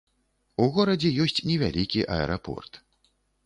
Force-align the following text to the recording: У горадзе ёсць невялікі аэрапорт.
У 0.63 0.69
горадзе 0.77 1.11
ёсць 1.27 1.43
невялікі 1.51 2.05
аэрапорт. 2.19 2.85